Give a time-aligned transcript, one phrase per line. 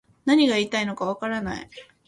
[0.25, 1.69] 何が言いたいのかわからない